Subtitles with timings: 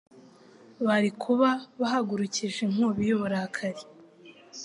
[0.85, 1.49] bari kuba
[1.79, 3.83] bahagurukije inkubi y'uburakari,